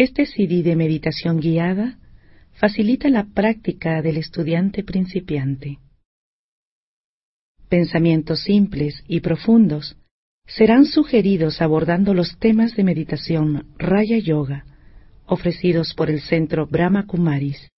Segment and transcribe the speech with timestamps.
[0.00, 1.98] Este CD de meditación guiada
[2.52, 5.78] facilita la práctica del estudiante principiante.
[7.68, 9.98] Pensamientos simples y profundos
[10.46, 14.64] serán sugeridos abordando los temas de meditación Raya Yoga
[15.26, 17.68] ofrecidos por el Centro Brahma Kumaris.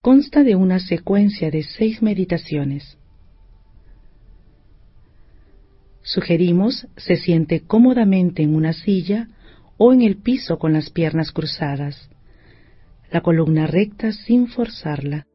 [0.00, 2.96] Consta de una secuencia de seis meditaciones.
[6.02, 9.28] Sugerimos se siente cómodamente en una silla
[9.78, 12.10] o en el piso con las piernas cruzadas,
[13.10, 15.26] la columna recta sin forzarla.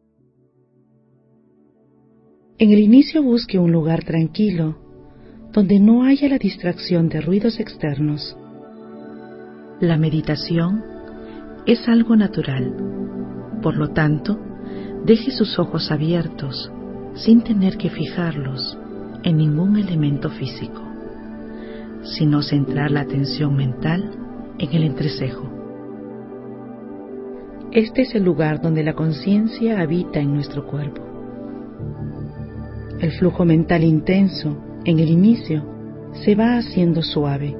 [2.59, 4.77] En el inicio busque un lugar tranquilo,
[5.51, 8.37] donde no haya la distracción de ruidos externos.
[9.79, 10.83] La meditación
[11.65, 12.75] es algo natural,
[13.61, 14.39] por lo tanto,
[15.05, 16.71] deje sus ojos abiertos
[17.15, 18.77] sin tener que fijarlos
[19.23, 20.81] en ningún elemento físico,
[22.03, 24.22] sino centrar la atención mental
[24.63, 25.49] en el entrecejo.
[27.71, 31.01] Este es el lugar donde la conciencia habita en nuestro cuerpo.
[32.99, 35.63] El flujo mental intenso en el inicio
[36.23, 37.55] se va haciendo suave,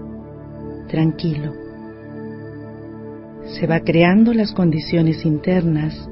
[0.88, 1.54] tranquilo.
[3.60, 6.10] Se va creando las condiciones internas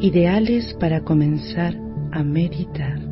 [0.00, 1.74] ideales para comenzar
[2.12, 3.07] a meditar.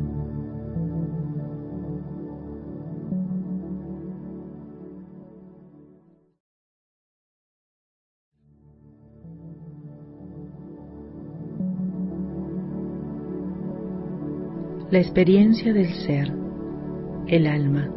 [14.89, 16.31] La experiencia del ser,
[17.27, 17.89] el alma.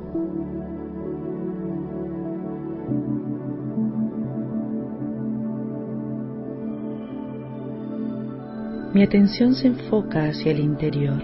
[8.93, 11.23] Mi atención se enfoca hacia el interior,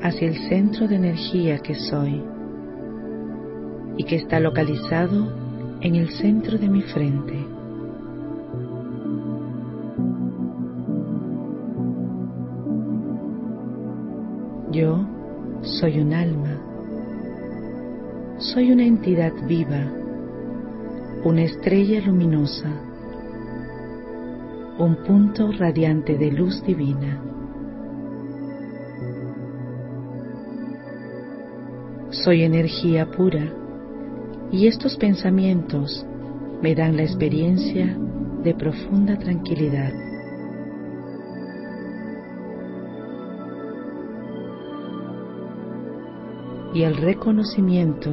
[0.00, 2.22] hacia el centro de energía que soy
[3.98, 5.30] y que está localizado
[5.82, 7.51] en el centro de mi frente.
[14.72, 15.06] Yo
[15.62, 16.58] soy un alma,
[18.38, 19.92] soy una entidad viva,
[21.24, 22.72] una estrella luminosa
[24.78, 27.22] un punto radiante de luz divina.
[32.10, 33.52] Soy energía pura
[34.50, 36.04] y estos pensamientos
[36.62, 37.96] me dan la experiencia
[38.42, 40.11] de profunda tranquilidad.
[46.74, 48.10] Y el reconocimiento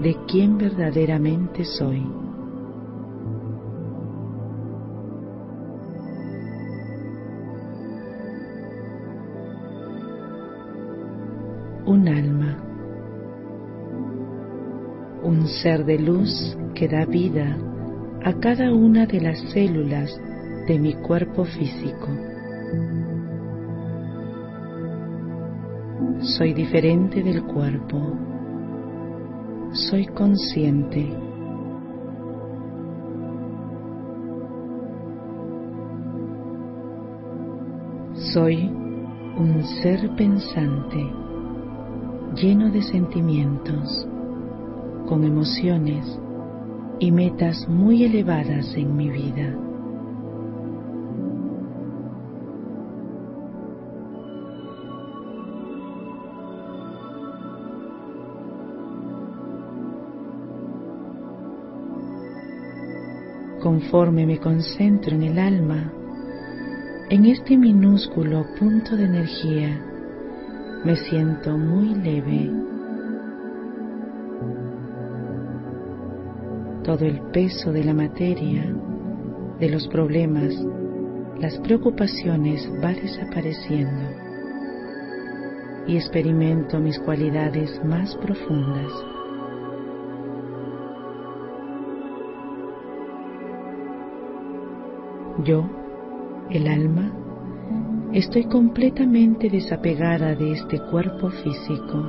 [0.00, 2.04] de quién verdaderamente soy.
[11.86, 12.58] un alma,
[15.22, 17.56] un ser de luz que da vida
[18.24, 20.10] a cada una de las células
[20.66, 22.08] de mi cuerpo físico.
[26.20, 27.98] Soy diferente del cuerpo.
[29.72, 31.12] Soy consciente.
[38.32, 38.70] Soy
[39.38, 41.06] un ser pensante
[42.34, 44.06] lleno de sentimientos,
[45.06, 46.18] con emociones
[46.98, 49.65] y metas muy elevadas en mi vida.
[63.66, 65.92] Conforme me concentro en el alma,
[67.10, 69.76] en este minúsculo punto de energía,
[70.84, 72.48] me siento muy leve.
[76.84, 78.72] Todo el peso de la materia,
[79.58, 80.54] de los problemas,
[81.40, 84.04] las preocupaciones va desapareciendo
[85.88, 89.15] y experimento mis cualidades más profundas.
[95.46, 95.64] Yo,
[96.50, 97.12] el alma,
[98.16, 102.02] Estoy completamente desapegada de este cuerpo físico.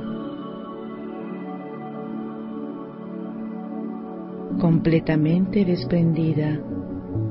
[4.58, 6.58] Completamente desprendida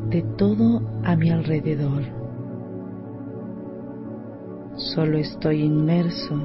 [0.09, 2.03] de todo a mi alrededor.
[4.75, 6.35] Solo estoy inmerso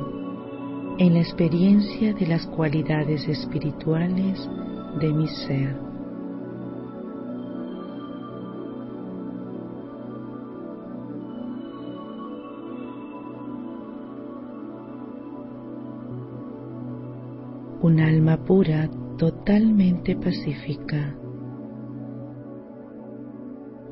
[0.98, 4.48] en la experiencia de las cualidades espirituales
[5.00, 5.91] de mi ser.
[17.92, 21.14] Un alma pura totalmente pacífica.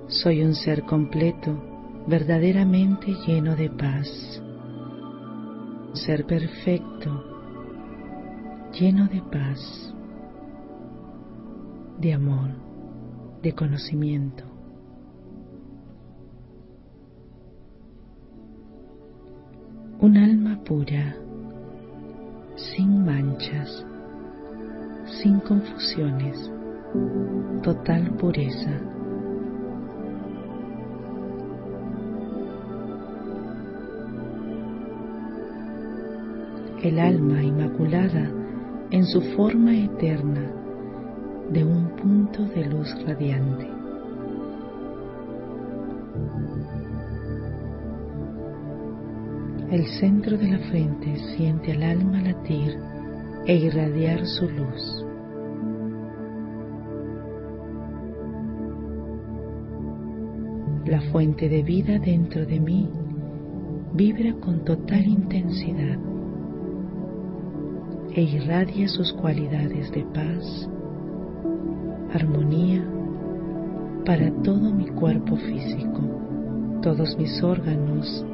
[0.06, 1.52] Soy un ser completo,
[2.06, 4.08] verdaderamente lleno de paz.
[5.92, 7.10] Ser perfecto,
[8.72, 9.94] lleno de paz,
[11.98, 12.52] de amor,
[13.42, 14.44] de conocimiento.
[20.00, 21.16] Un alma pura,
[22.56, 23.84] sin manchas,
[25.22, 26.50] sin confusiones,
[27.62, 28.80] total pureza.
[36.82, 38.30] El alma inmaculada
[38.90, 40.50] en su forma eterna
[41.50, 43.68] de un punto de luz radiante.
[49.70, 52.76] El centro de la frente siente al alma latir
[53.46, 54.99] e irradiar su luz.
[60.90, 62.88] La fuente de vida dentro de mí
[63.94, 65.96] vibra con total intensidad
[68.12, 70.68] e irradia sus cualidades de paz,
[72.12, 72.84] armonía
[74.04, 76.00] para todo mi cuerpo físico,
[76.82, 78.26] todos mis órganos,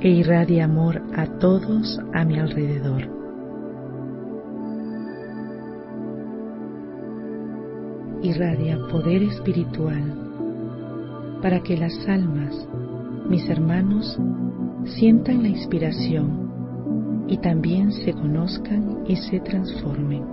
[0.00, 3.21] e irradia amor a todos a mi alrededor.
[8.32, 10.02] Irradia poder espiritual
[11.42, 12.66] para que las almas,
[13.28, 14.18] mis hermanos,
[14.86, 20.24] sientan la inspiración y también se conozcan y se transformen.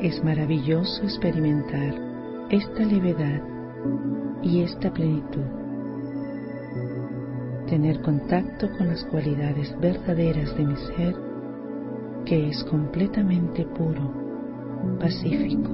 [0.00, 1.94] Es maravilloso experimentar
[2.50, 3.42] esta levedad
[4.42, 5.46] y esta plenitud.
[7.68, 11.25] Tener contacto con las cualidades verdaderas de mi ser
[12.26, 14.12] que es completamente puro,
[14.98, 15.70] pacífico.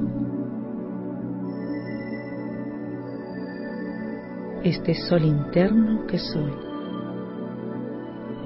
[4.62, 6.52] Este sol interno que soy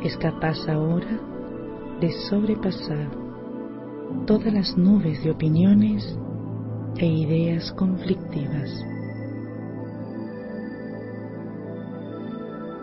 [0.05, 1.21] es capaz ahora
[2.01, 3.11] de sobrepasar
[4.25, 6.17] todas las nubes de opiniones
[6.97, 8.71] e ideas conflictivas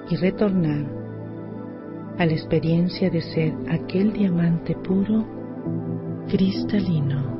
[0.09, 1.02] y retornar
[2.17, 5.25] a la experiencia de ser aquel diamante puro,
[6.29, 7.37] cristalino,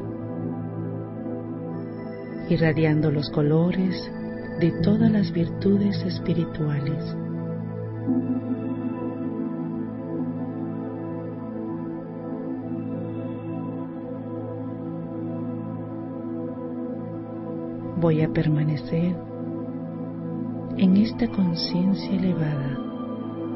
[2.50, 4.12] irradiando los colores
[4.60, 7.16] de todas las virtudes espirituales.
[17.98, 19.16] Voy a permanecer
[20.78, 22.93] en esta conciencia elevada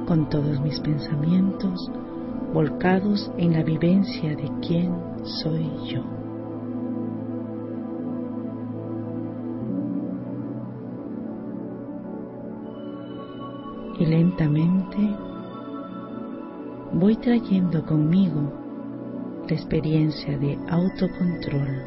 [0.07, 1.91] con todos mis pensamientos
[2.53, 6.01] volcados en la vivencia de quién soy yo.
[13.99, 14.97] Y lentamente
[16.93, 18.53] voy trayendo conmigo
[19.47, 21.81] la experiencia de autocontrol,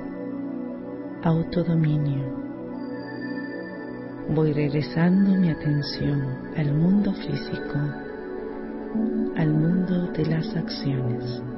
[1.22, 2.24] autodominio,
[4.34, 6.22] voy regresando mi atención
[6.56, 8.09] al mundo físico,
[9.40, 11.49] al mundo de las acciones.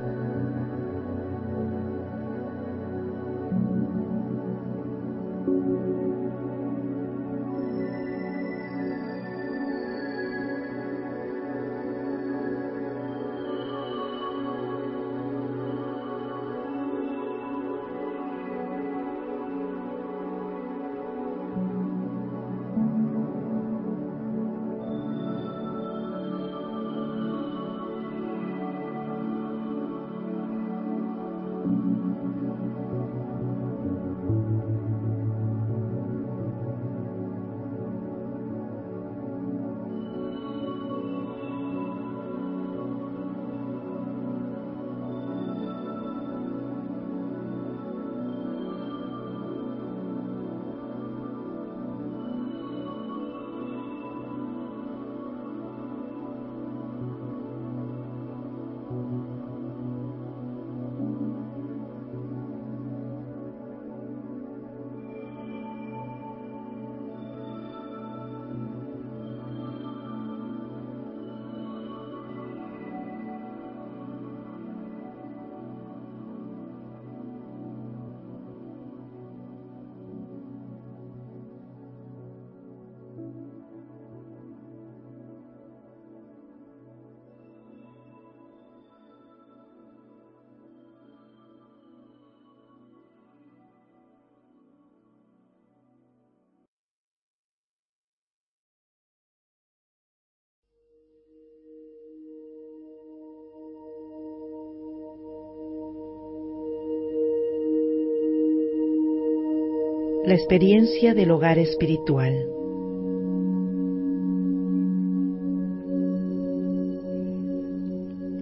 [110.25, 112.33] La experiencia del hogar espiritual.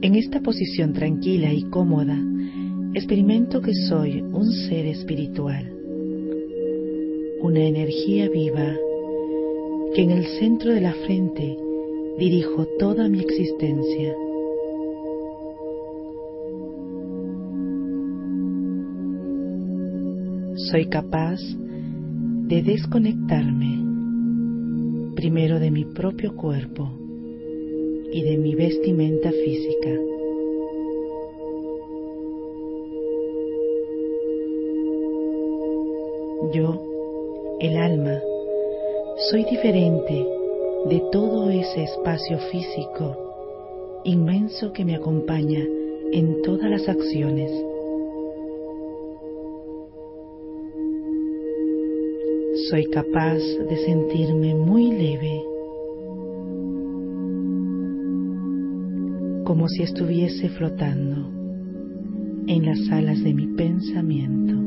[0.03, 2.19] En esta posición tranquila y cómoda,
[2.93, 5.73] experimento que soy un ser espiritual,
[7.41, 8.77] una energía viva
[9.95, 11.57] que en el centro de la frente
[12.19, 14.15] dirijo toda mi existencia.
[20.71, 21.70] Soy capaz de
[22.51, 23.79] desconectarme
[25.15, 26.91] primero de mi propio cuerpo
[28.13, 29.91] y de mi vestimenta física.
[36.53, 38.19] Yo, el alma,
[39.31, 40.27] soy diferente
[40.89, 45.65] de todo ese espacio físico inmenso que me acompaña
[46.13, 47.70] en todas las acciones.
[52.71, 55.43] Soy capaz de sentirme muy leve,
[59.45, 61.29] como si estuviese flotando
[62.47, 64.61] en las alas de mi pensamiento.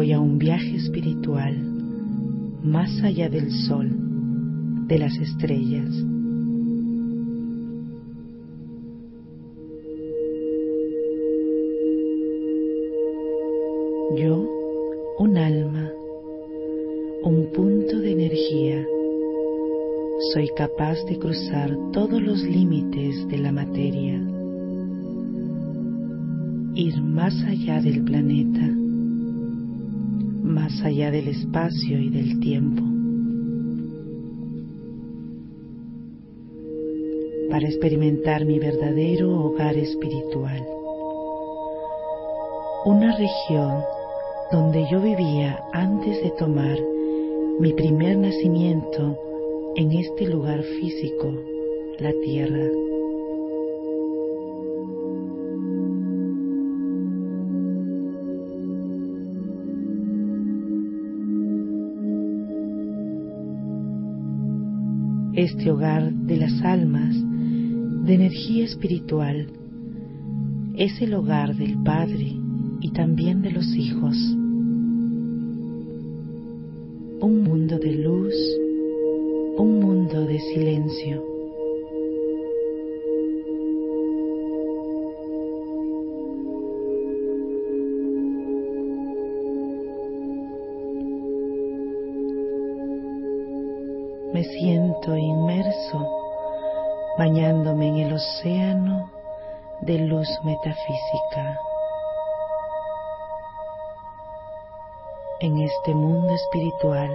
[0.00, 1.58] voy a un viaje espiritual
[2.62, 3.90] más allá del sol,
[4.86, 5.90] de las estrellas.
[20.70, 24.14] Capaz de cruzar todos los límites de la materia,
[26.74, 28.68] ir más allá del planeta
[30.42, 32.82] más allá del espacio y del tiempo,
[37.50, 40.66] para experimentar mi verdadero hogar espiritual,
[42.84, 43.80] una región
[44.50, 46.78] donde yo vivía antes de tomar
[47.60, 49.29] mi primer nacimiento
[49.76, 51.34] en este lugar físico,
[51.98, 52.68] la Tierra.
[65.32, 69.46] este hogar de las almas, de energía espiritual,
[70.74, 72.36] es el hogar del Padre
[72.80, 74.16] y también de los hijos.
[77.20, 77.94] Un mundo de
[97.20, 99.10] bañándome en el océano
[99.82, 101.60] de luz metafísica.
[105.40, 107.14] En este mundo espiritual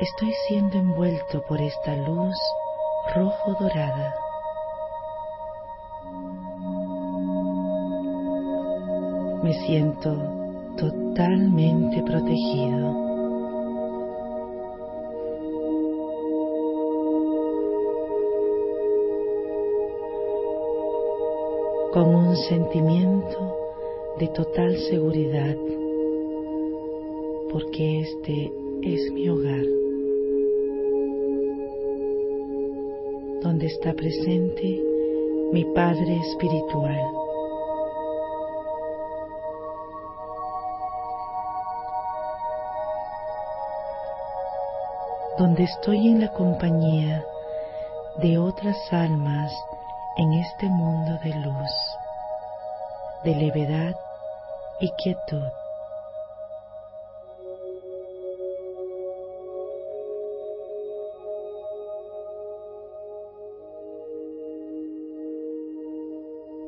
[0.00, 2.36] estoy siendo envuelto por esta luz
[3.14, 4.14] rojo dorada.
[9.42, 10.14] Me siento
[10.76, 13.03] totalmente protegido.
[22.34, 23.56] Un sentimiento
[24.18, 25.54] de total seguridad,
[27.52, 29.64] porque este es mi hogar,
[33.40, 34.82] donde está presente
[35.52, 37.00] mi Padre Espiritual.
[45.36, 47.24] donde estoy en la compañía
[48.22, 49.52] de otras almas
[50.16, 51.72] en este mundo de luz,
[53.24, 53.94] de levedad
[54.80, 55.48] y quietud.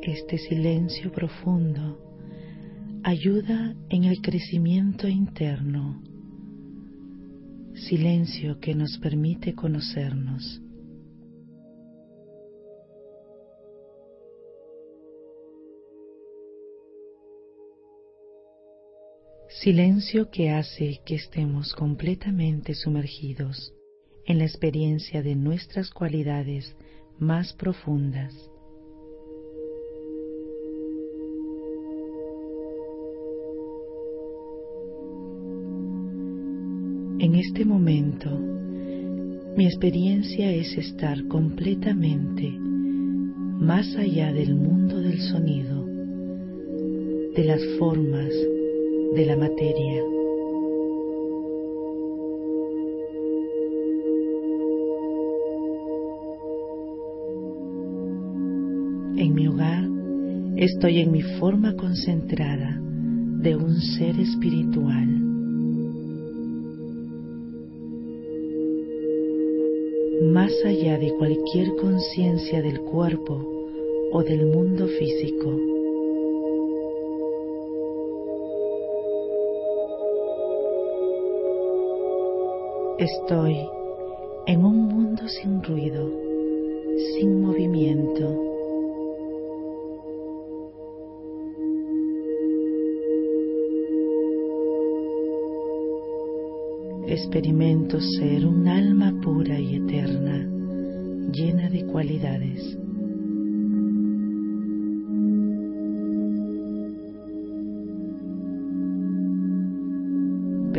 [0.02, 1.98] Este silencio profundo
[3.02, 6.02] ayuda en el crecimiento interno,
[7.74, 10.62] silencio que nos permite conocernos.
[19.66, 23.74] Silencio que hace que estemos completamente sumergidos
[24.24, 26.76] en la experiencia de nuestras cualidades
[27.18, 28.32] más profundas.
[37.18, 38.30] En este momento,
[39.56, 45.84] mi experiencia es estar completamente más allá del mundo del sonido,
[47.34, 48.32] de las formas,
[49.16, 50.02] de la materia.
[59.16, 59.88] En mi hogar
[60.56, 65.08] estoy en mi forma concentrada de un ser espiritual.
[70.30, 73.42] Más allá de cualquier conciencia del cuerpo
[74.12, 75.75] o del mundo físico.
[82.98, 83.58] Estoy
[84.46, 86.10] en un mundo sin ruido,
[87.14, 88.46] sin movimiento
[97.06, 100.48] experimento ser un alma pura y eterna,
[101.32, 102.85] llena de cualidades.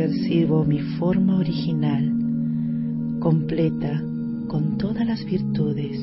[0.08, 2.10] Percibo mi forma original,
[3.20, 4.02] completa,
[4.48, 5.98] con todas las virtudes,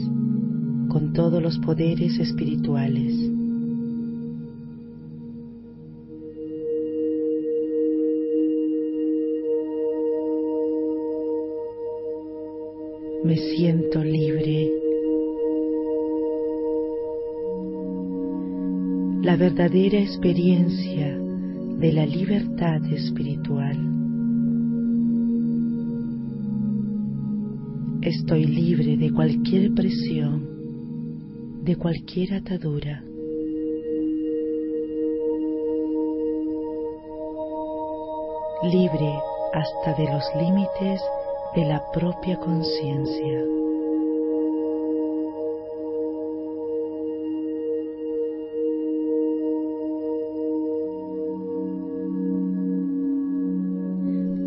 [0.89, 3.31] con todos los poderes espirituales.
[13.23, 14.71] me siento libre.
[19.23, 21.17] La verdadera experiencia
[21.79, 23.94] de la libertad espiritual.
[28.05, 33.03] Estoy libre de cualquier presión, de cualquier atadura.
[38.61, 39.11] Libre
[39.53, 41.01] hasta de los límites
[41.55, 43.43] de la propia conciencia.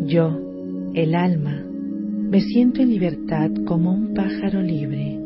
[0.05, 0.39] Yo,
[0.93, 1.58] el alma,
[2.29, 5.17] me siento en libertad como un pájaro libre,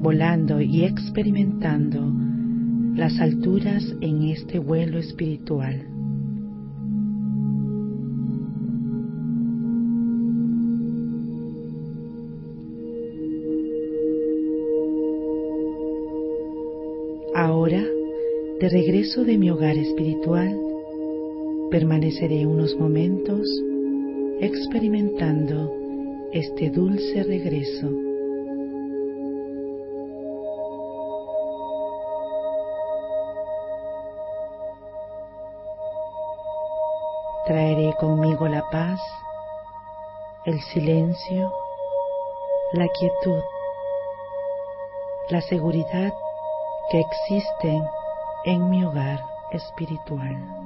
[0.00, 2.00] volando y experimentando
[2.96, 5.86] las alturas en este vuelo espiritual.
[17.34, 17.84] Ahora,
[18.60, 20.58] de regreso de mi hogar espiritual,
[21.70, 23.46] permaneceré unos momentos
[24.40, 25.81] experimentando
[26.32, 27.90] este dulce regreso.
[37.46, 38.98] Traeré conmigo la paz,
[40.46, 41.52] el silencio,
[42.72, 43.42] la quietud,
[45.28, 46.14] la seguridad
[46.90, 47.84] que existen
[48.44, 49.20] en mi hogar
[49.52, 50.61] espiritual.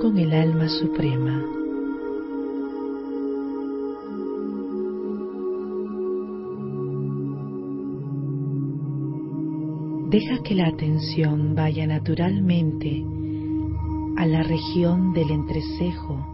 [0.00, 1.44] Con el alma suprema.
[10.08, 13.04] Deja que la atención vaya naturalmente
[14.16, 16.24] a la región del entrecejo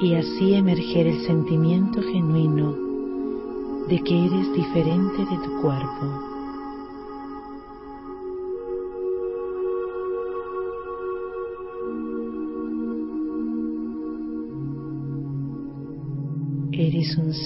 [0.00, 2.72] y así emerger el sentimiento genuino
[3.88, 6.33] de que eres diferente de tu cuerpo.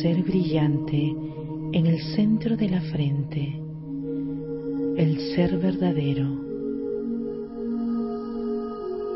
[0.00, 1.16] Ser brillante
[1.72, 3.60] en el centro de la frente,
[4.96, 6.24] el ser verdadero,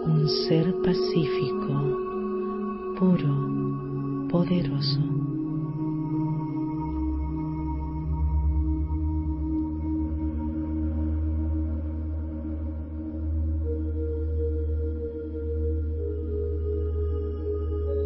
[0.06, 1.74] un ser pacífico,
[2.98, 5.00] puro, poderoso.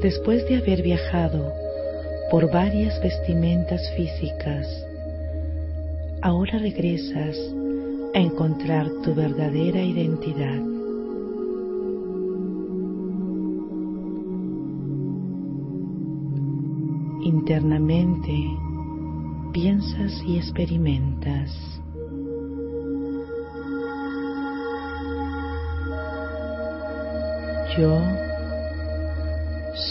[0.03, 1.66] Después de haber viajado
[2.31, 4.67] por varias vestimentas físicas,
[6.23, 7.37] ahora regresas
[8.15, 10.61] a encontrar tu verdadera identidad.
[17.23, 18.33] Internamente
[19.53, 21.51] piensas y experimentas.
[27.79, 28.01] Yo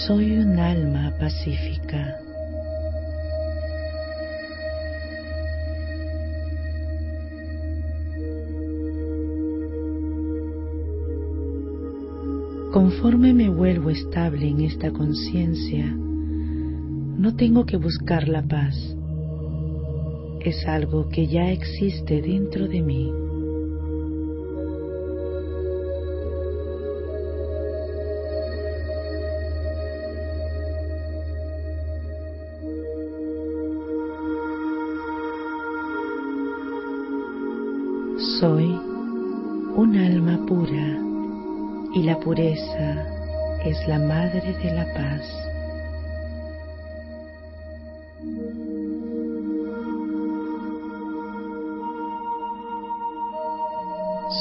[0.05, 2.24] soy un alma pacífica.
[13.95, 18.75] Estable en esta conciencia, no tengo que buscar la paz.
[20.41, 23.11] Es algo que ya existe dentro de mí.
[38.39, 38.65] Soy
[39.77, 40.99] un alma pura
[41.93, 43.14] y la pureza
[43.65, 45.21] es la madre de la paz.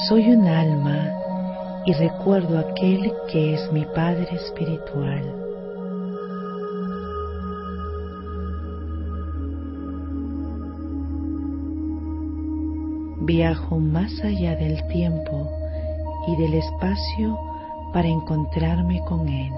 [0.08, 1.10] Soy un alma
[1.86, 5.34] y recuerdo aquel que es mi Padre espiritual.
[13.22, 15.50] Viajo más allá del tiempo
[16.28, 17.53] y del espacio
[17.94, 19.52] para encontrarme con Él.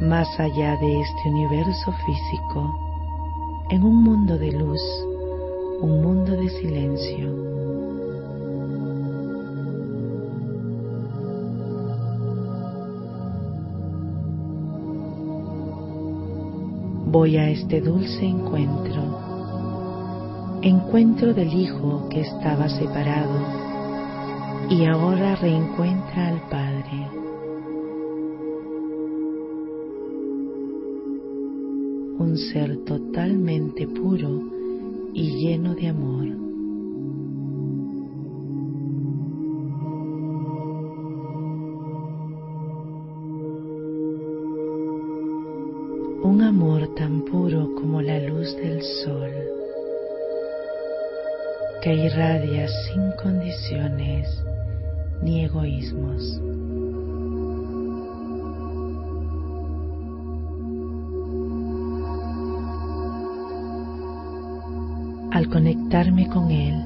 [0.00, 2.74] Más allá de este universo físico,
[3.68, 4.80] en un mundo de luz,
[5.82, 7.42] un mundo de silencio.
[17.08, 19.02] Voy a este dulce encuentro,
[20.62, 23.61] encuentro del Hijo que estaba separado
[24.70, 27.08] y ahora reencuentra al Padre.
[32.18, 34.42] Un ser totalmente puro
[35.12, 36.41] y lleno de amor.
[65.32, 66.84] Al conectarme con Él,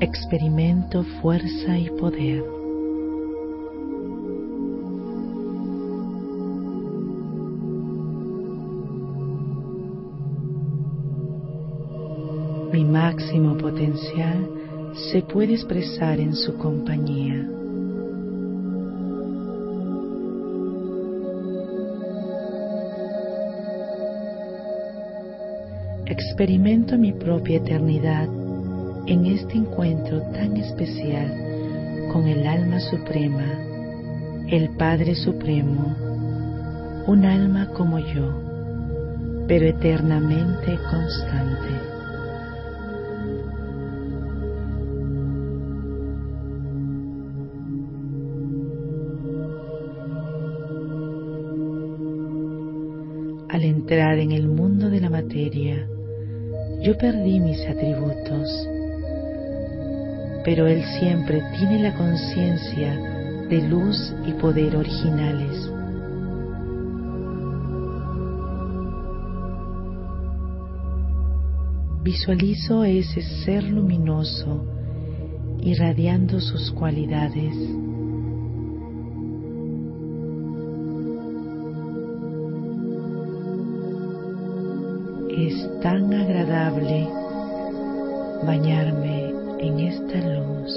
[0.00, 2.44] experimento fuerza y poder.
[12.72, 14.48] Mi máximo potencial
[15.12, 17.65] se puede expresar en su compañía.
[26.38, 28.28] Experimento mi propia eternidad
[29.06, 31.32] en este encuentro tan especial
[32.12, 33.54] con el alma suprema,
[34.46, 35.96] el Padre Supremo,
[37.06, 38.38] un alma como yo,
[39.48, 41.72] pero eternamente constante.
[53.48, 55.88] Al entrar en el mundo de la materia,
[56.80, 58.68] yo perdí mis atributos,
[60.44, 62.94] pero Él siempre tiene la conciencia
[63.48, 65.70] de luz y poder originales.
[72.02, 74.64] Visualizo ese ser luminoso
[75.60, 77.54] irradiando sus cualidades.
[85.86, 87.08] Tan agradable
[88.44, 89.18] bañarme
[89.60, 90.72] en esta luz.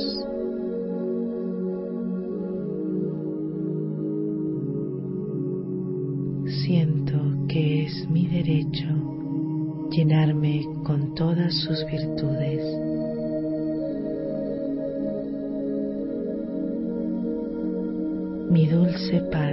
[6.62, 7.18] Siento
[7.48, 8.90] que es mi derecho
[9.90, 12.64] llenarme con todas sus virtudes.
[18.52, 19.49] Mi dulce Padre,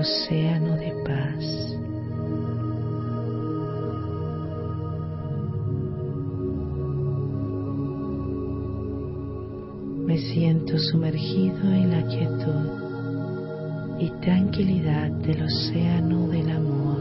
[0.00, 1.44] océano de paz.
[10.06, 17.00] Me siento sumergido en la quietud y tranquilidad del océano del amor.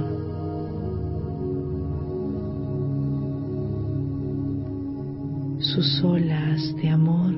[5.62, 7.33] Sus olas de amor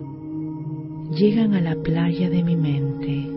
[1.12, 3.31] llegan a la playa de mi mente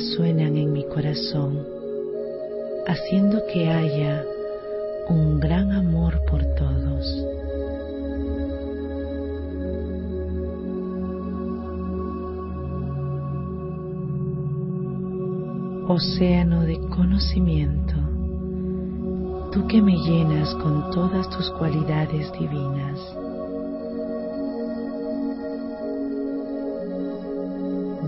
[0.00, 1.62] resuenan en mi corazón,
[2.86, 4.24] haciendo que haya
[5.10, 7.26] un gran amor por todos.
[15.86, 17.96] océano de conocimiento,
[19.50, 22.96] tú que me llenas con todas tus cualidades divinas.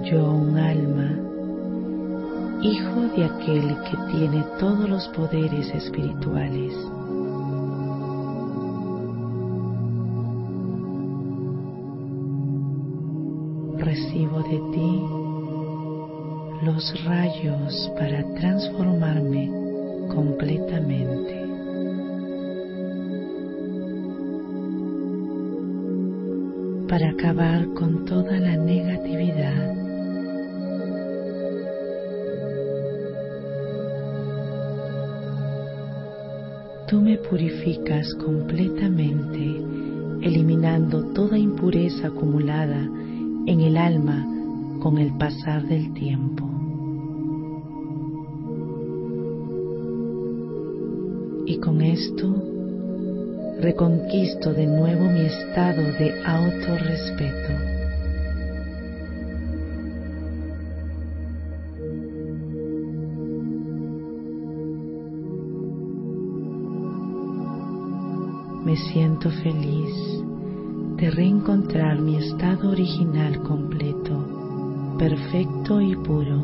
[0.05, 1.32] Yo, un alma,
[2.63, 6.73] hijo de aquel que tiene todos los poderes espirituales.
[13.79, 15.03] Recibo de ti
[16.65, 19.51] los rayos para transformarme
[20.15, 21.43] completamente.
[26.89, 29.82] Para acabar con toda la negatividad.
[36.93, 39.39] Tú me purificas completamente,
[40.21, 42.83] eliminando toda impureza acumulada
[43.47, 44.27] en el alma
[44.83, 46.45] con el pasar del tiempo.
[51.47, 52.31] Y con esto
[53.59, 57.72] reconquisto de nuevo mi estado de autorrespeto.
[68.73, 69.95] Me siento feliz
[70.97, 76.43] de reencontrar mi estado original completo perfecto y puro.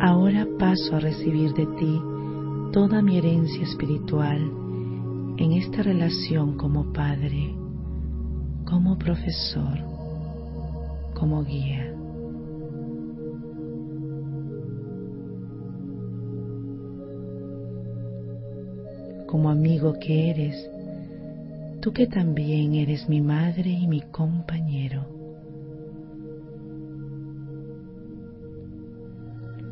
[0.00, 2.00] Ahora paso a recibir de ti
[2.72, 4.63] toda mi herencia espiritual
[5.36, 7.54] en esta relación como padre,
[8.64, 9.78] como profesor,
[11.14, 11.94] como guía.
[19.34, 20.70] como amigo que eres,
[21.80, 25.04] tú que también eres mi madre y mi compañero.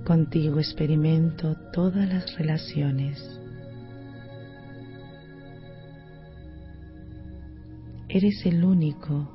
[0.05, 3.42] Contigo experimento todas las relaciones.
[8.15, 9.27] Eres el único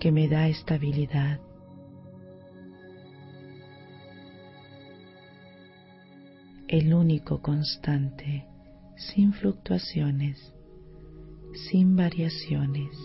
[0.00, 1.40] que me da estabilidad.
[6.66, 8.46] El único constante
[8.96, 10.54] sin fluctuaciones,
[11.68, 12.96] sin variaciones.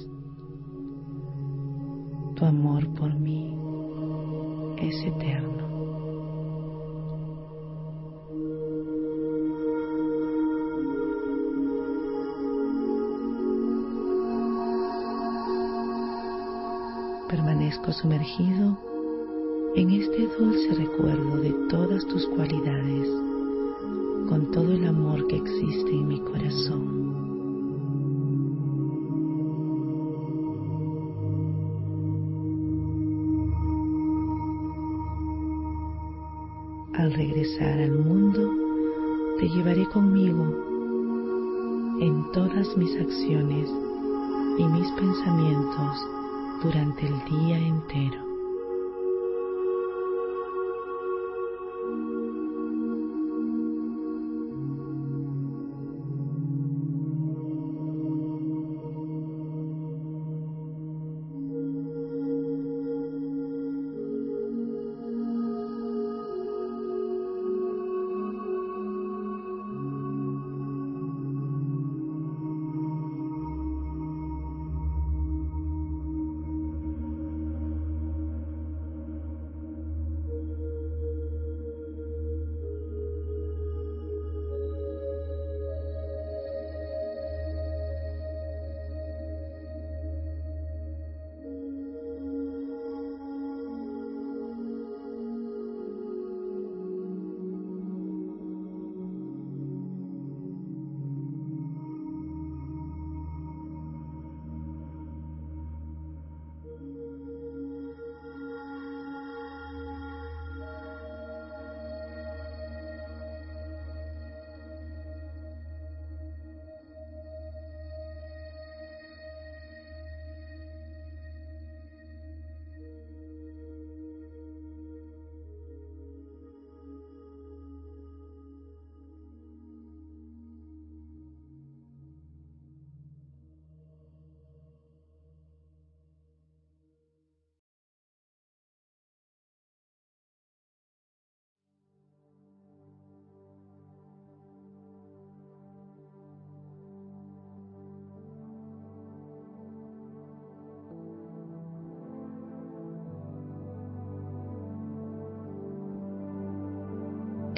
[2.37, 3.53] Tu amor por mí
[4.77, 5.78] es eterno.
[17.29, 18.75] Permanezco sumergido
[19.75, 23.07] en este dulce recuerdo de todas tus cualidades
[24.27, 26.99] con todo el amor que existe en mi corazón.
[36.95, 38.51] Al regresar al mundo,
[39.39, 40.45] te llevaré conmigo
[42.01, 43.69] en todas mis acciones
[44.57, 46.18] y mis pensamientos
[46.61, 48.28] durante el día entero.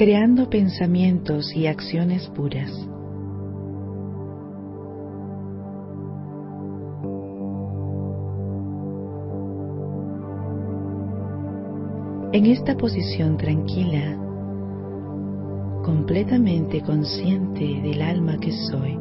[0.01, 2.71] Creando pensamientos y acciones puras.
[12.33, 14.17] En esta posición tranquila,
[15.85, 18.97] completamente consciente del alma que soy,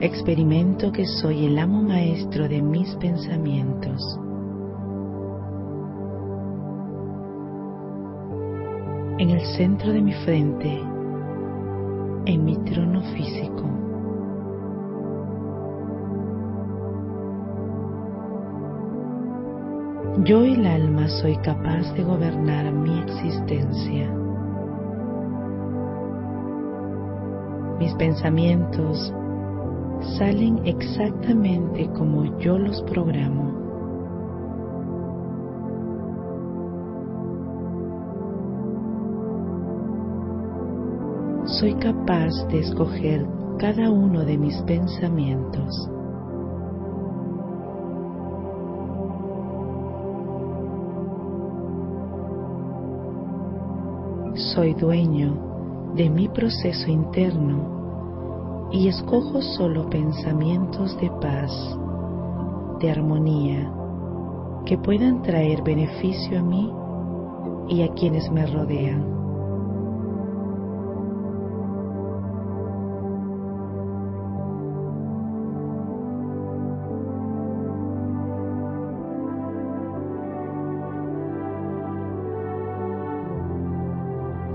[0.00, 4.20] experimento que soy el amo maestro de mis pensamientos.
[9.18, 10.80] En el centro de mi frente,
[12.26, 13.64] en mi trono físico.
[20.24, 24.08] Yo el alma soy capaz de gobernar mi existencia.
[27.80, 29.12] Mis pensamientos
[30.18, 33.57] salen exactamente como yo los programo.
[41.58, 43.26] Soy capaz de escoger
[43.58, 45.90] cada uno de mis pensamientos.
[54.54, 61.50] Soy dueño de mi proceso interno y escojo solo pensamientos de paz,
[62.78, 63.72] de armonía,
[64.64, 66.72] que puedan traer beneficio a mí
[67.68, 69.17] y a quienes me rodean.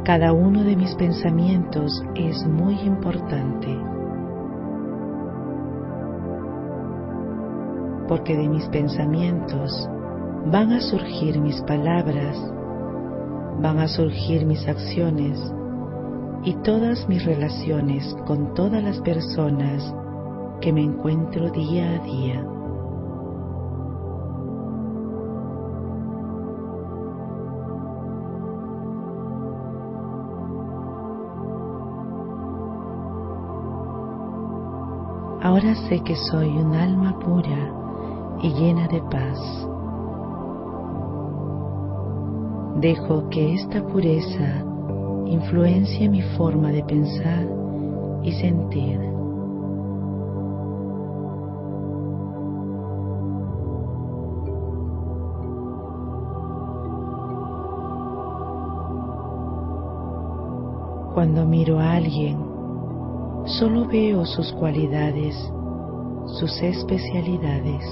[0.06, 3.70] Cada uno de mis pensamientos es muy importante,
[8.10, 9.90] porque de mis pensamientos
[10.52, 12.38] van a surgir mis palabras,
[13.62, 15.40] van a surgir mis acciones
[16.44, 19.96] y todas mis relaciones con todas las personas
[20.60, 22.46] que me encuentro día a día.
[35.54, 39.40] Ahora sé que soy un alma pura y llena de paz.
[42.82, 44.66] Dejo que esta pureza
[45.28, 47.48] influencie mi forma de pensar
[48.24, 49.00] y sentir.
[61.14, 62.43] Cuando miro a alguien,
[63.46, 65.36] solo veo sus cualidades,
[66.40, 67.84] sus especialidades.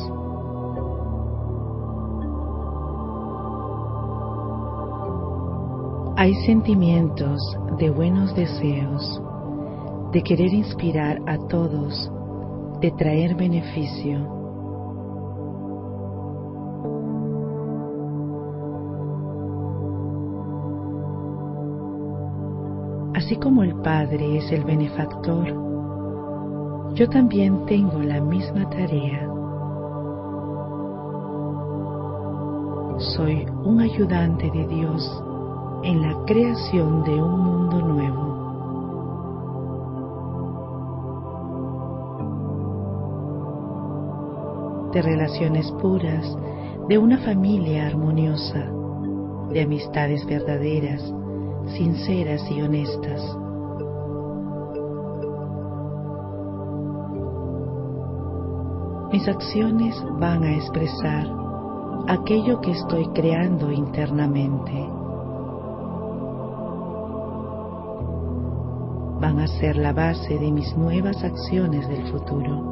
[6.18, 7.42] Hay sentimientos
[7.78, 9.22] de buenos deseos,
[10.12, 12.12] de querer inspirar a todos,
[12.80, 14.41] de traer beneficio.
[23.32, 25.48] Así como el Padre es el benefactor,
[26.96, 29.26] yo también tengo la misma tarea.
[33.16, 35.24] Soy un ayudante de Dios
[35.84, 38.32] en la creación de un mundo nuevo.
[44.92, 46.38] de relaciones puras,
[46.90, 48.70] de una familia armoniosa,
[49.52, 51.14] de amistades verdaderas,
[51.68, 53.22] sinceras y honestas.
[59.12, 61.28] Mis acciones van a expresar
[62.08, 64.72] aquello que estoy creando internamente.
[69.20, 72.72] Van a ser la base de mis nuevas acciones del futuro.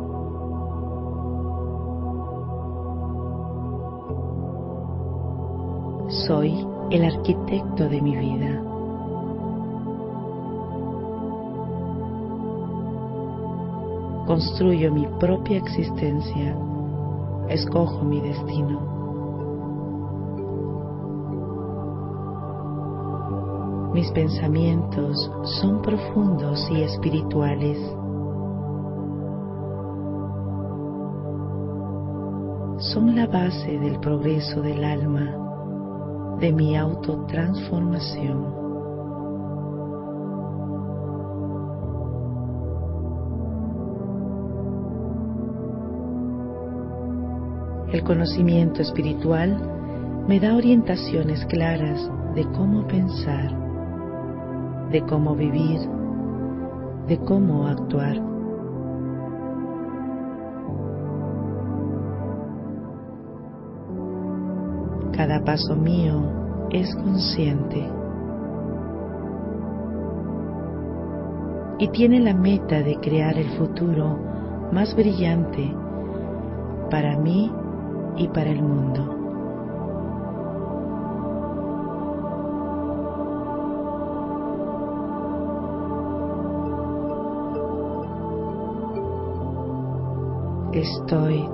[6.25, 8.63] Soy el arquitecto de mi vida.
[14.29, 16.55] Construyo mi propia existencia.
[17.47, 18.79] Escojo mi destino.
[23.91, 27.79] Mis pensamientos son profundos y espirituales.
[32.93, 38.58] Son la base del progreso del alma de mi autotransformación.
[48.09, 49.55] Conocimiento espiritual
[50.27, 53.51] me da orientaciones claras de cómo pensar,
[54.89, 55.79] de cómo vivir,
[57.07, 58.15] de cómo actuar.
[65.15, 67.87] Cada paso mío es consciente
[71.77, 74.17] y tiene la meta de crear el futuro
[74.71, 75.71] más brillante
[76.89, 77.51] para mí
[78.19, 79.15] y para el mundo.
[90.73, 91.49] Estoy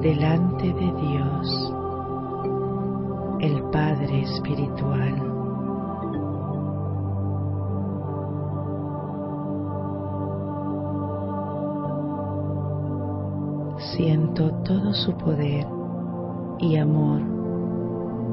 [0.00, 1.72] delante de Dios
[3.40, 5.22] el Padre Espiritual.
[13.96, 15.75] Siento todo su poder
[16.58, 17.36] y amor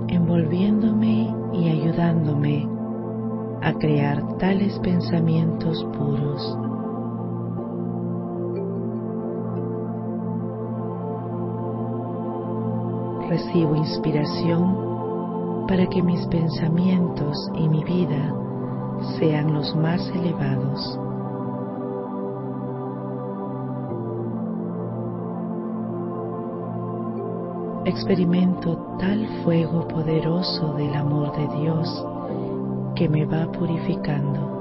[0.08, 2.68] envolviéndome y ayudándome
[3.62, 6.58] a crear tales pensamientos puros.
[13.30, 18.36] Recibo inspiración para que mis pensamientos y mi vida
[19.18, 21.00] sean los más elevados.
[27.86, 32.06] Experimento tal fuego poderoso del amor de Dios
[32.96, 34.54] que me va purificando.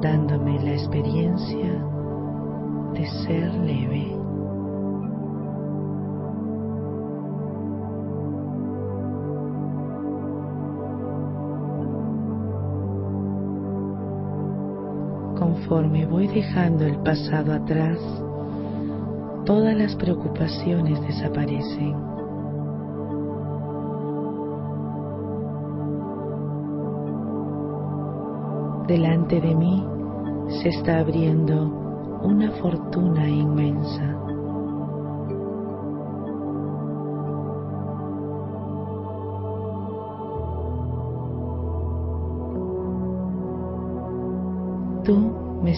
[0.00, 1.84] dándome la experiencia
[2.94, 4.17] de ser leve.
[15.68, 17.98] Conforme voy dejando el pasado atrás,
[19.44, 21.94] todas las preocupaciones desaparecen.
[28.86, 29.86] Delante de mí
[30.62, 34.16] se está abriendo una fortuna inmensa.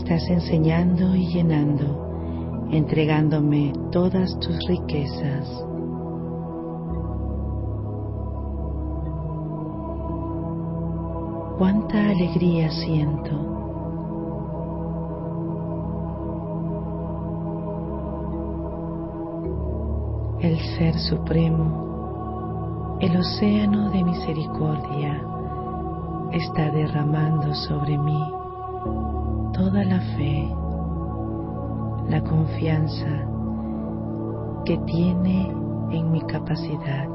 [0.01, 5.47] Estás enseñando y llenando, entregándome todas tus riquezas.
[11.59, 13.31] Cuánta alegría siento.
[20.41, 25.23] El Ser Supremo, el océano de misericordia,
[26.33, 28.40] está derramando sobre mí
[29.61, 30.49] toda la fe,
[32.09, 33.29] la confianza
[34.65, 35.51] que tiene
[35.91, 37.07] en mi capacidad.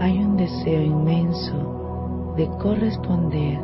[0.00, 3.60] Hay un deseo inmenso de corresponder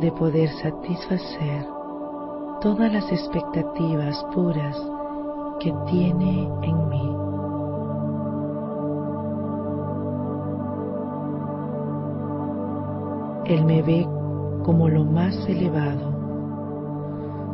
[0.00, 1.66] de poder satisfacer
[2.60, 4.76] todas las expectativas puras
[5.60, 7.16] que tiene en mí.
[13.46, 14.06] Él me ve
[14.64, 16.12] como lo más elevado,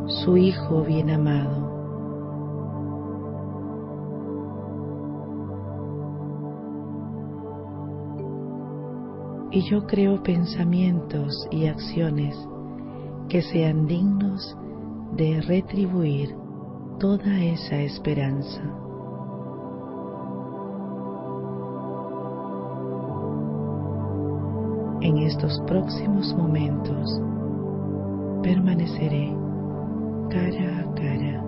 [0.07, 1.72] su Hijo bien amado.
[9.53, 12.35] Y yo creo pensamientos y acciones
[13.29, 14.57] que sean dignos
[15.15, 16.35] de retribuir
[16.99, 18.63] toda esa esperanza.
[25.03, 27.21] En estos próximos momentos
[28.43, 29.37] permaneceré
[30.31, 31.45] cara a cara,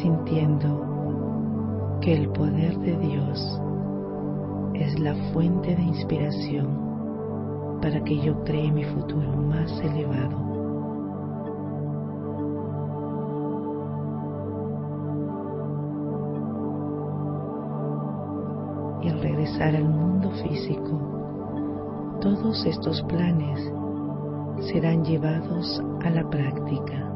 [0.00, 3.60] sintiendo que el poder de Dios
[4.82, 10.44] es la fuente de inspiración para que yo cree mi futuro más elevado.
[19.02, 23.72] Y al regresar al mundo físico, todos estos planes
[24.72, 27.15] serán llevados a la práctica.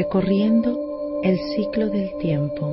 [0.00, 2.64] Recorriendo el ciclo del tiempo.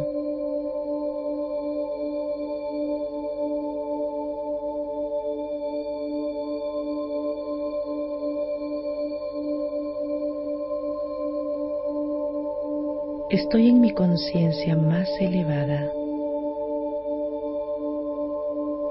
[13.29, 15.91] Estoy en mi conciencia más elevada,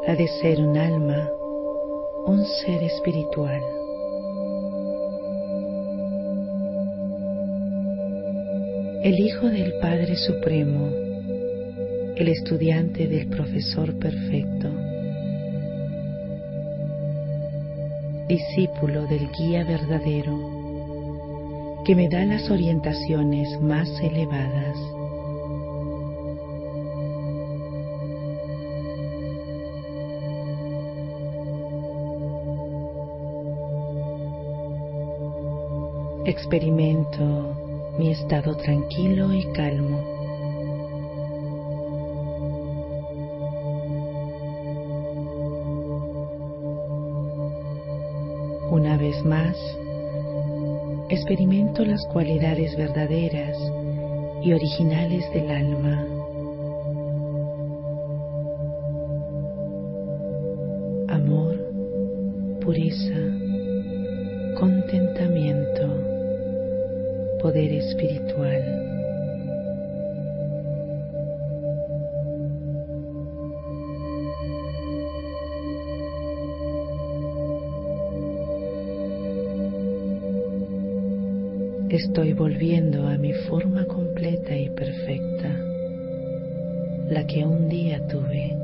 [0.07, 1.32] la de ser un alma,
[2.26, 3.86] un ser espiritual.
[9.03, 10.90] El Hijo del Padre Supremo,
[12.16, 14.70] el estudiante del Profesor Perfecto,
[18.26, 24.76] discípulo del Guía verdadero, que me da las orientaciones más elevadas.
[36.24, 37.65] Experimento
[37.99, 40.16] mi estado tranquilo y calmo.
[48.70, 49.57] Una vez más,
[51.09, 53.57] experimento las cualidades verdaderas
[54.42, 56.15] y originales del alma.
[82.16, 85.54] Estoy volviendo a mi forma completa y perfecta,
[87.10, 88.56] la que un día tuve,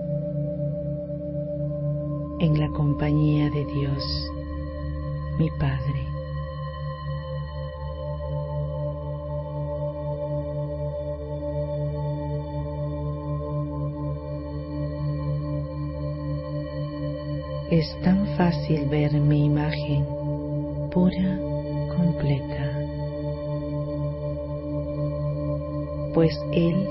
[2.40, 4.30] en la compañía de Dios,
[5.38, 6.00] mi Padre.
[17.70, 20.06] Es tan fácil ver mi imagen
[20.90, 21.21] pura,
[26.14, 26.86] pues Él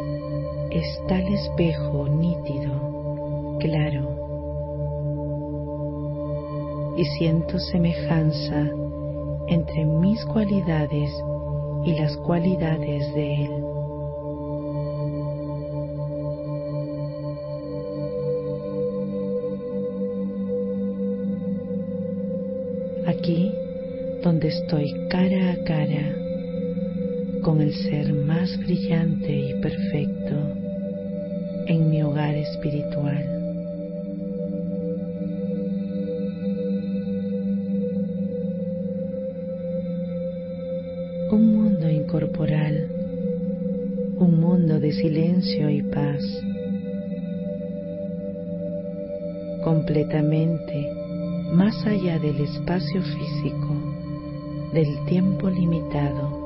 [0.71, 4.11] es tal espejo nítido, claro,
[6.97, 8.67] y siento semejanza
[9.47, 11.11] entre mis cualidades
[11.85, 13.51] y las cualidades de Él.
[23.07, 23.51] Aquí,
[24.23, 24.93] donde estoy
[49.63, 50.89] completamente
[51.51, 53.75] más allá del espacio físico,
[54.73, 56.41] del tiempo limitado.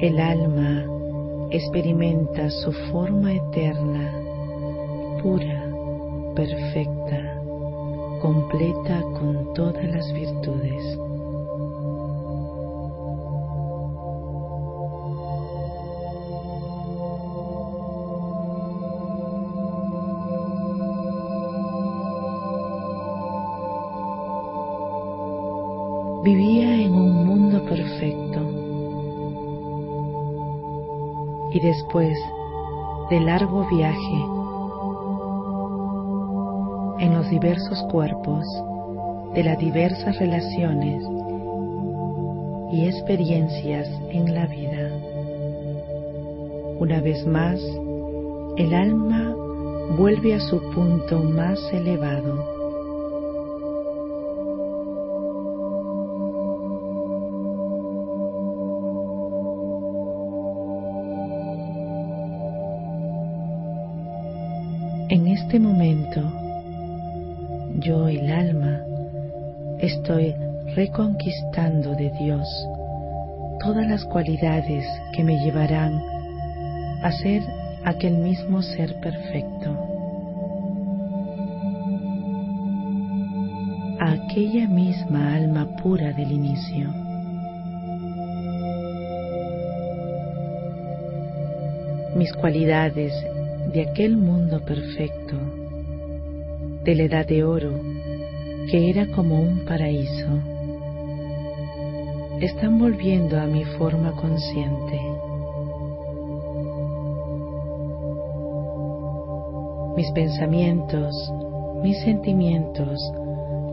[0.00, 0.84] El alma
[1.50, 4.12] experimenta su forma eterna,
[6.42, 7.40] perfecta,
[8.20, 10.98] completa con todas las virtudes.
[26.24, 28.40] Vivía en un mundo perfecto
[31.52, 32.18] y después
[33.10, 34.41] de largo viaje
[37.32, 38.44] diversos cuerpos
[39.34, 41.02] de las diversas relaciones
[42.70, 44.90] y experiencias en la vida.
[46.78, 47.58] Una vez más,
[48.58, 49.34] el alma
[49.96, 52.52] vuelve a su punto más elevado
[65.12, 65.81] En este momento,
[67.82, 68.80] yo, el alma,
[69.80, 70.34] estoy
[70.74, 72.48] reconquistando de Dios
[73.60, 76.00] todas las cualidades que me llevarán
[77.02, 77.42] a ser
[77.84, 79.70] aquel mismo ser perfecto,
[84.00, 86.88] a aquella misma alma pura del inicio.
[92.14, 93.12] Mis cualidades
[93.72, 95.61] de aquel mundo perfecto,
[96.84, 97.80] de la edad de oro,
[98.68, 100.26] que era como un paraíso,
[102.40, 105.00] están volviendo a mi forma consciente.
[109.94, 111.14] Mis pensamientos,
[111.82, 113.00] mis sentimientos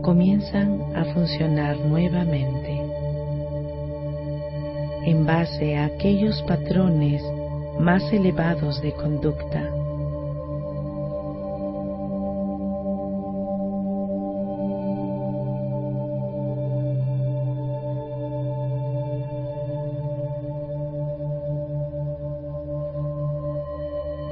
[0.02, 2.80] comienzan a funcionar nuevamente
[5.04, 7.22] en base a aquellos patrones
[7.80, 9.79] más elevados de conducta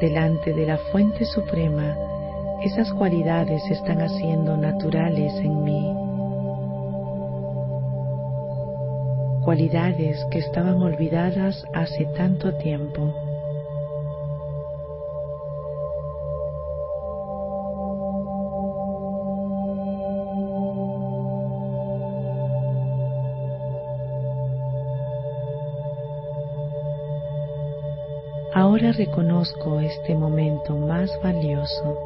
[0.00, 1.96] delante de la fuente suprema,
[2.62, 6.08] esas cualidades están haciendo naturales en mí.
[9.48, 13.27] cualidades que estaban olvidadas hace tanto tiempo.
[28.98, 31.96] Reconozco este momento más valioso.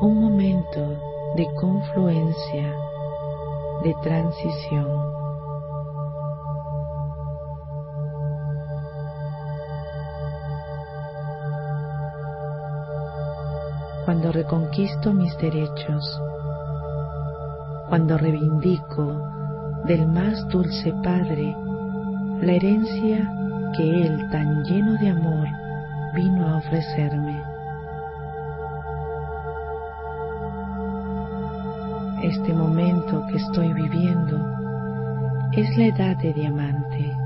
[0.00, 0.80] Un momento
[1.36, 2.74] de confluencia,
[3.84, 4.88] de transición.
[14.04, 16.20] Cuando reconquisto mis derechos,
[17.88, 19.30] cuando reivindico
[19.84, 21.56] del más dulce Padre
[22.42, 23.30] la herencia
[23.76, 25.46] que Él tan lleno de amor
[26.14, 27.42] vino a ofrecerme.
[32.22, 34.38] Este momento que estoy viviendo
[35.52, 37.16] es la edad de diamante,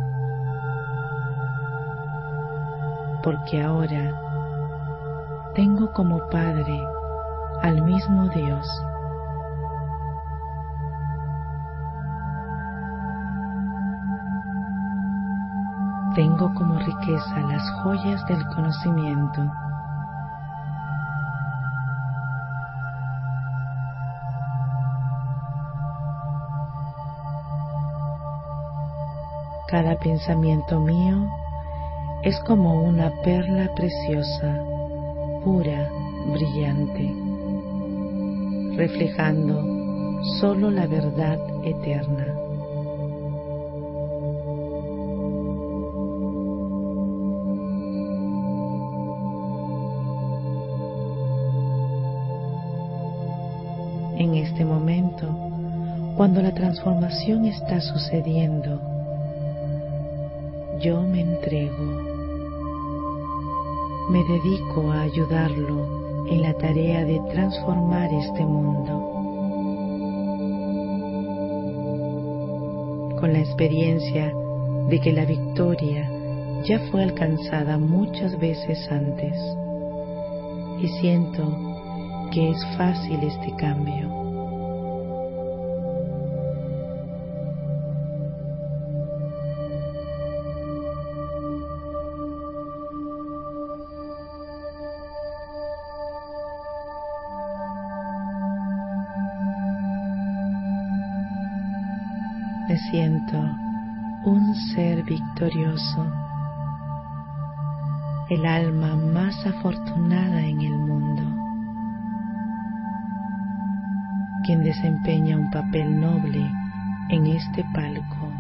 [3.23, 4.21] porque ahora
[5.55, 6.81] tengo como Padre
[7.63, 8.67] al mismo Dios
[16.15, 19.43] Tengo como riqueza las joyas del conocimiento.
[29.67, 31.29] Cada pensamiento mío
[32.23, 34.63] es como una perla preciosa,
[35.43, 35.91] pura,
[36.33, 37.13] brillante,
[38.77, 39.65] reflejando
[40.39, 42.44] solo la verdad eterna.
[56.17, 58.81] Cuando la transformación está sucediendo,
[60.81, 61.85] yo me entrego,
[64.11, 69.11] me dedico a ayudarlo en la tarea de transformar este mundo.
[73.19, 74.33] Con la experiencia
[74.89, 76.09] de que la victoria
[76.65, 79.37] ya fue alcanzada muchas veces antes
[80.81, 81.43] y siento
[82.31, 84.24] que es fácil este cambio.
[105.05, 106.07] Victorioso,
[108.31, 111.23] el alma más afortunada en el mundo,
[114.45, 116.51] quien desempeña un papel noble
[117.11, 118.33] en este palco,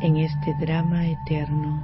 [0.00, 1.80] en este drama eterno.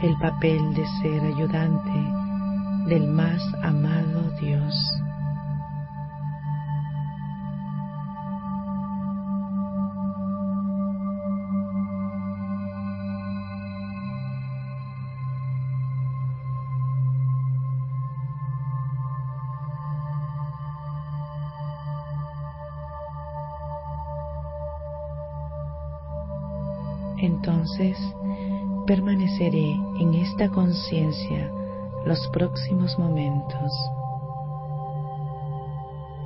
[0.00, 2.22] El papel de ser ayudante
[2.88, 5.01] del más amado Dios.
[27.72, 28.14] Entonces
[28.86, 31.50] permaneceré en esta conciencia
[32.04, 33.72] los próximos momentos.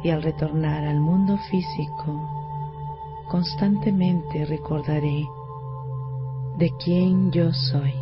[0.02, 2.28] Y al retornar al mundo físico,
[3.28, 5.24] constantemente recordaré
[6.56, 7.94] de quién yo soy,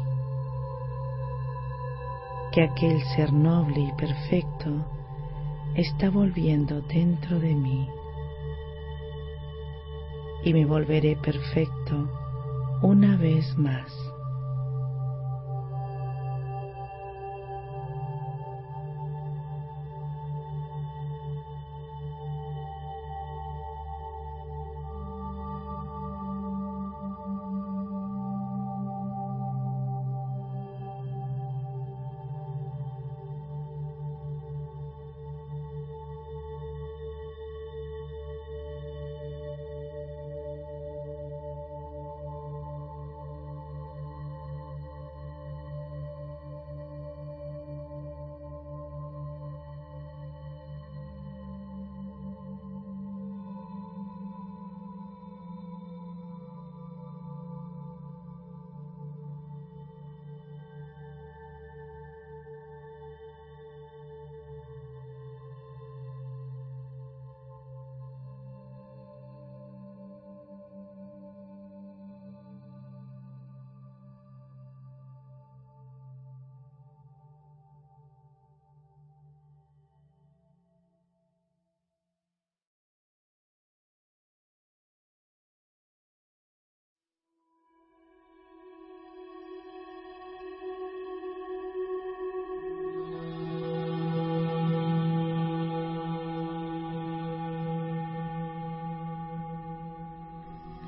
[2.53, 4.71] que aquel ser noble y perfecto
[5.75, 7.89] está volviendo dentro de mí
[10.45, 12.24] y me volveré perfecto
[12.85, 14.14] una vez más.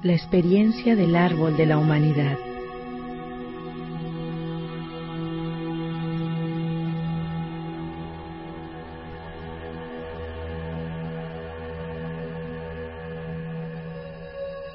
[0.07, 2.39] La experiencia del árbol de la humanidad.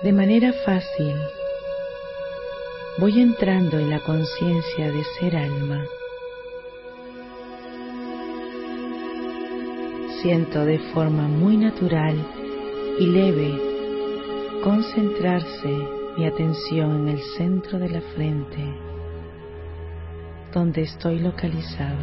[0.04, 1.14] De manera fácil,
[2.98, 5.86] voy entrando en la conciencia de ser alma.
[10.22, 12.16] Siento de forma muy natural
[13.00, 13.71] y leve
[14.64, 15.70] concentrarse
[16.18, 18.64] mi atención en el centro de la frente,
[20.54, 21.98] donde estoy localizado.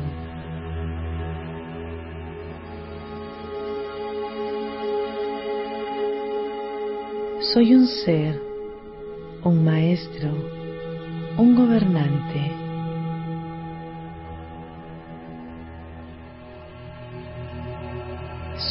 [7.52, 8.42] Soy un ser,
[9.44, 10.30] un maestro,
[11.36, 12.52] un gobernante.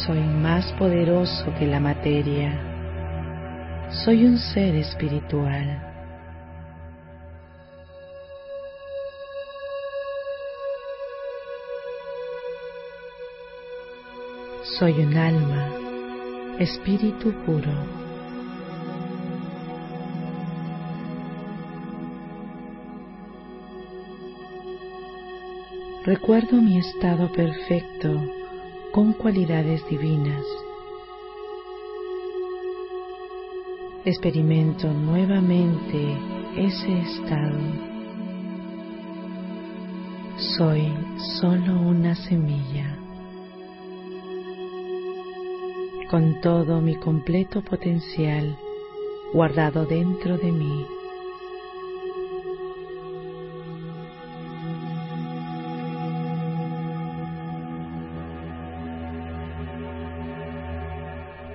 [0.06, 2.77] Soy más poderoso que la materia
[3.90, 5.82] soy un ser espiritual.
[14.78, 15.72] Soy un alma,
[16.58, 17.72] espíritu puro.
[26.04, 28.22] Recuerdo mi estado perfecto
[28.92, 30.44] con cualidades divinas.
[34.08, 36.16] Experimento nuevamente
[36.56, 37.58] ese estado.
[40.56, 40.90] Soy
[41.38, 42.96] solo una semilla,
[46.10, 48.56] con todo mi completo potencial
[49.34, 50.86] guardado dentro de mí.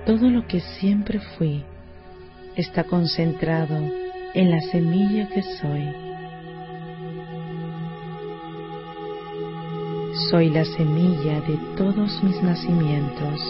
[0.06, 1.64] Todo lo que siempre fui
[2.56, 3.76] está concentrado
[4.34, 6.04] en la semilla que soy.
[10.30, 13.40] Soy la semilla de todos mis nacimientos.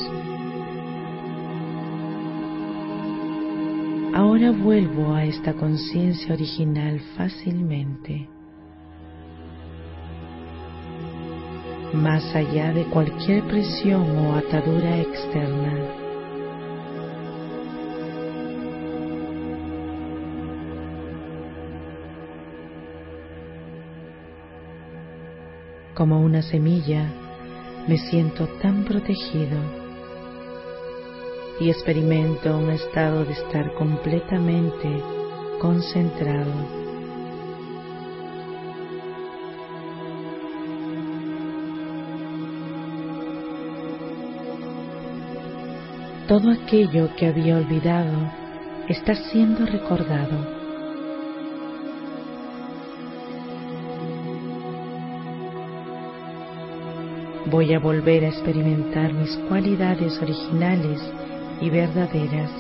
[4.15, 8.29] Ahora vuelvo a esta conciencia original fácilmente.
[11.93, 16.04] Más allá de cualquier presión o atadura externa.
[25.95, 27.09] Como una semilla,
[27.87, 29.59] me siento tan protegido
[31.61, 35.03] y experimento un estado de estar completamente
[35.61, 36.53] concentrado.
[46.27, 48.33] Todo aquello que había olvidado
[48.89, 50.54] está siendo recordado.
[57.47, 61.01] Voy a volver a experimentar mis cualidades originales
[61.61, 62.51] y verdaderas.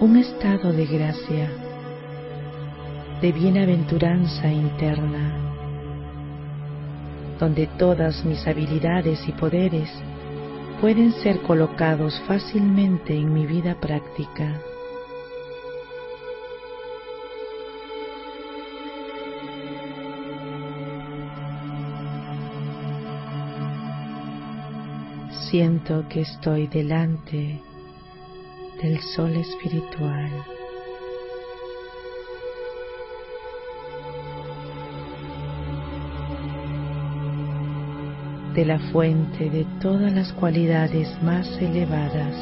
[0.00, 1.50] Un estado de gracia,
[3.20, 5.36] de bienaventuranza interna,
[7.40, 9.90] donde todas mis habilidades y poderes
[10.80, 14.60] pueden ser colocados fácilmente en mi vida práctica.
[25.54, 27.60] Siento que estoy delante
[28.82, 30.32] del sol espiritual.
[38.56, 42.36] de la fuente de todas las cualidades más elevadas.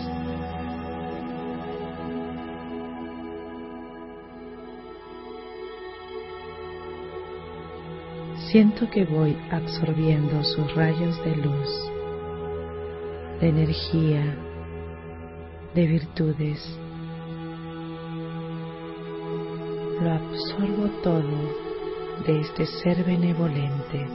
[8.51, 11.92] Siento que voy absorbiendo sus rayos de luz
[13.43, 14.37] de energía,
[15.75, 16.79] de virtudes.
[20.01, 24.07] Lo absorbo todo de este ser benevolente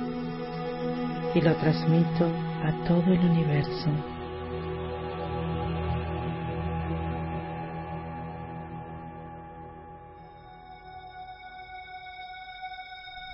[1.36, 2.26] y lo transmito
[2.64, 3.90] a todo el universo.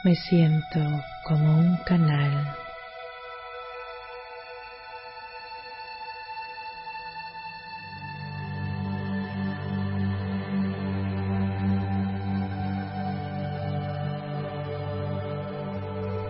[0.04, 0.80] Me siento
[1.28, 2.63] como un canal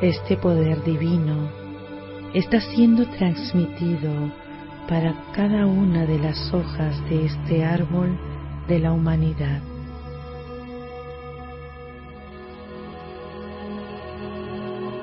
[0.03, 1.47] Este poder divino
[2.33, 4.11] está siendo transmitido
[4.89, 8.09] para cada una de las hojas de este árbol
[8.67, 9.61] de la humanidad.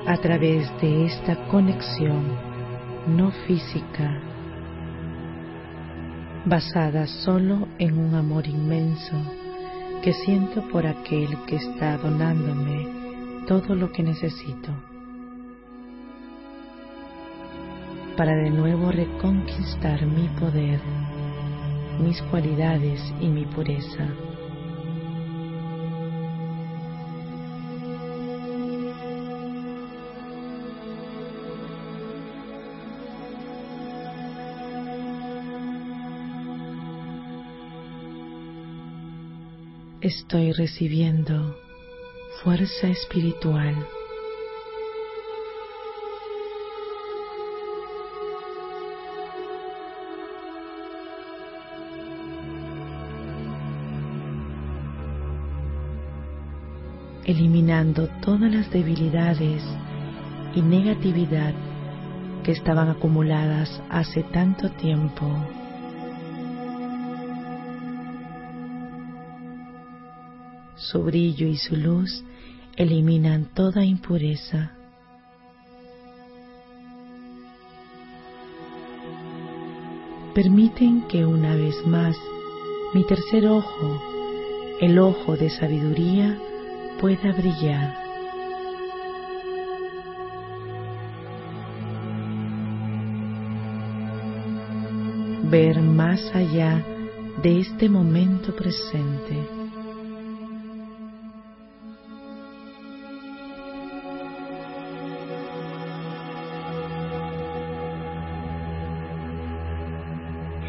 [0.05, 2.21] A través de esta conexión
[3.07, 4.21] no física,
[6.45, 9.15] basada solo en un amor inmenso
[10.03, 12.87] que siento por aquel que está donándome
[13.47, 14.90] todo lo que necesito.
[18.21, 20.79] Para de nuevo reconquistar mi poder,
[21.99, 24.07] mis cualidades y mi pureza.
[40.01, 41.57] Estoy recibiendo
[42.43, 43.73] fuerza espiritual.
[57.31, 59.63] Eliminando todas las debilidades
[60.53, 61.53] y negatividad
[62.43, 65.25] que estaban acumuladas hace tanto tiempo.
[70.75, 72.23] Su brillo y su luz
[72.75, 74.71] eliminan toda impureza.
[80.35, 82.17] Permiten que una vez más
[82.93, 84.01] mi tercer ojo,
[84.81, 86.37] el ojo de sabiduría,
[87.01, 87.97] pueda brillar.
[95.49, 96.85] Ver más allá
[97.41, 99.35] de este momento presente.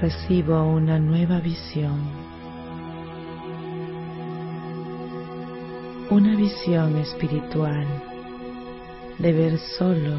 [0.00, 2.21] Recibo una nueva visión.
[6.53, 7.86] Visión espiritual
[9.18, 10.16] de ver solo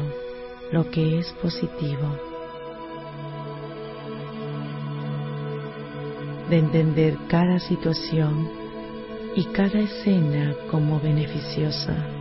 [0.72, 2.08] lo que es positivo,
[6.50, 8.48] de entender cada situación
[9.36, 12.13] y cada escena como beneficiosa.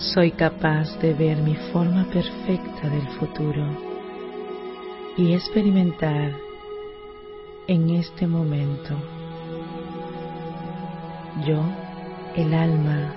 [0.00, 3.66] Soy capaz de ver mi forma perfecta del futuro
[5.18, 6.32] y experimentar
[7.66, 8.96] en este momento.
[11.46, 11.62] Yo,
[12.34, 13.14] el alma,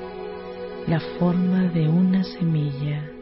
[0.86, 3.12] la forma de una semilla.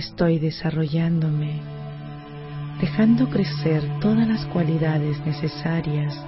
[0.00, 1.60] Estoy desarrollándome,
[2.80, 6.18] dejando crecer todas las cualidades necesarias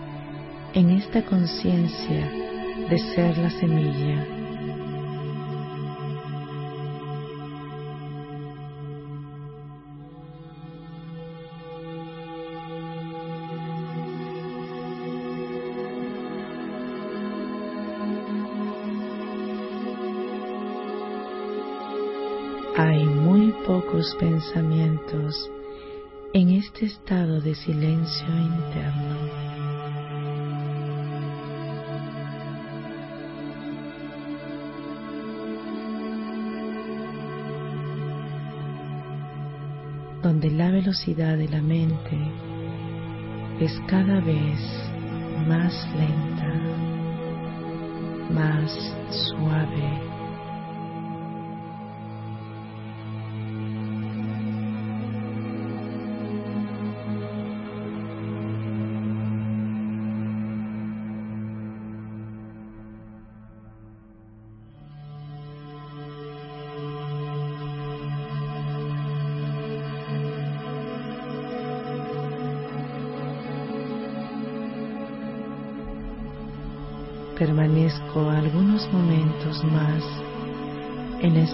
[0.75, 2.31] en esta conciencia
[2.91, 4.42] de ser la semilla
[24.03, 25.51] pocos pensamientos
[26.33, 29.43] en este estado de silencio interno.
[40.23, 42.17] donde la velocidad de la mente
[43.61, 44.61] es cada vez
[45.49, 46.55] más lenta,
[48.31, 48.71] más
[49.11, 50.12] suave.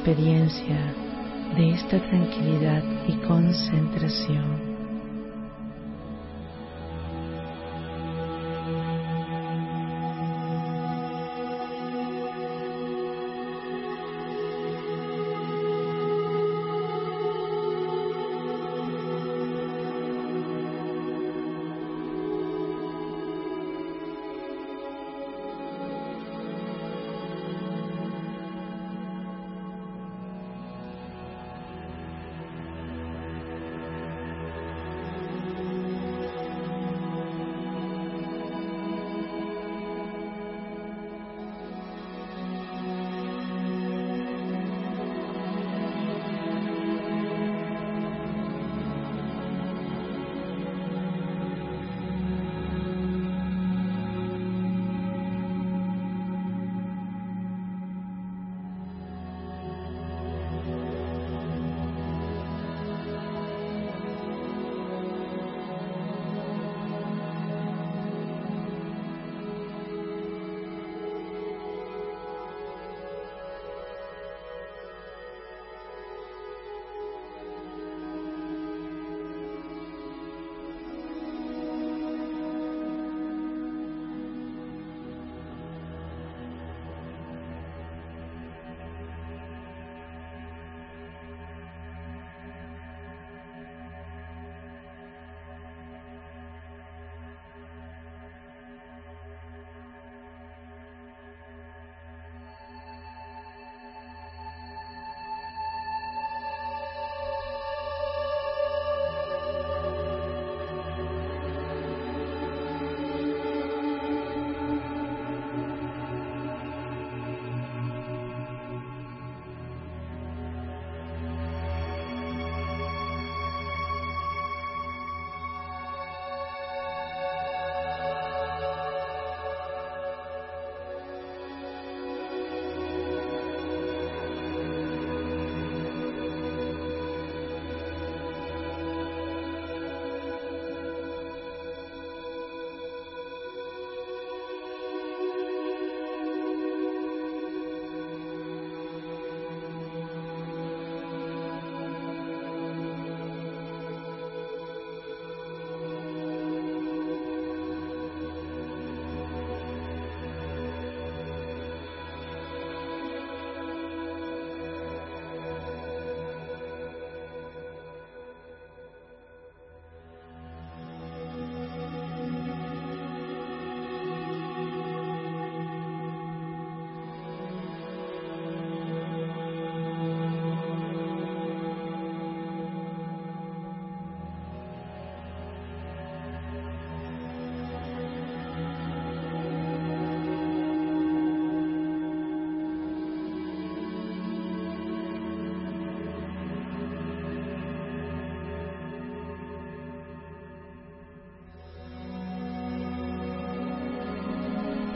[0.09, 0.94] Experiencia
[1.54, 4.67] de esta tranquilidad y concentración.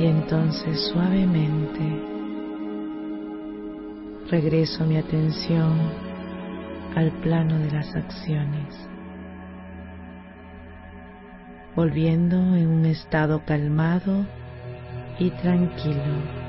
[0.03, 1.81] Y entonces suavemente
[4.29, 5.79] regreso mi atención
[6.97, 8.75] al plano de las acciones,
[11.77, 14.27] volviendo en un estado calmado
[15.21, 16.42] y tranquilo.